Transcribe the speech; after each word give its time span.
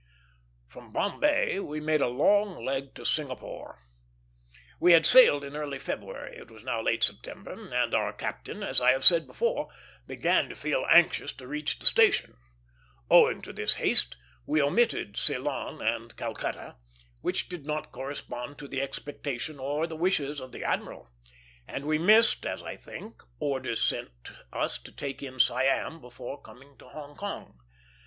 From 0.67 0.91
Bombay 0.91 1.59
we 1.59 1.79
made 1.79 2.01
a 2.01 2.07
long 2.07 2.65
leg 2.65 2.95
to 2.95 3.05
Singapore. 3.05 3.83
We 4.79 4.93
had 4.93 5.05
sailed 5.05 5.43
in 5.43 5.55
early 5.55 5.77
February; 5.77 6.37
it 6.37 6.49
was 6.49 6.63
now 6.63 6.81
late 6.81 7.03
September, 7.03 7.51
and 7.71 7.93
our 7.93 8.11
captain, 8.11 8.63
as 8.63 8.81
I 8.81 8.93
have 8.93 9.05
said 9.05 9.27
before, 9.27 9.69
began 10.07 10.49
to 10.49 10.55
feel 10.55 10.87
anxious 10.89 11.31
to 11.33 11.45
reach 11.45 11.77
the 11.77 11.85
station. 11.85 12.37
Owing 13.11 13.43
to 13.43 13.53
this 13.53 13.75
haste, 13.75 14.17
we 14.47 14.59
omitted 14.59 15.17
Ceylon 15.17 15.83
and 15.83 16.17
Calcutta, 16.17 16.77
which 17.19 17.47
did 17.47 17.67
not 17.67 17.91
correspond 17.91 18.57
to 18.57 18.67
the 18.67 18.81
expectation 18.81 19.59
or 19.59 19.85
the 19.85 19.95
wishes 19.95 20.39
of 20.39 20.51
the 20.51 20.63
admiral; 20.63 21.11
and 21.67 21.85
we 21.85 21.99
missed 21.99 22.43
as 22.47 22.63
I 22.63 22.75
think 22.75 23.21
orders 23.39 23.83
sent 23.83 24.31
us 24.51 24.79
to 24.79 24.91
take 24.91 25.21
in 25.21 25.39
Siam 25.39 26.01
before 26.01 26.41
coming 26.41 26.75
to 26.79 26.87
Hong 26.89 27.15
Kong. 27.15 27.59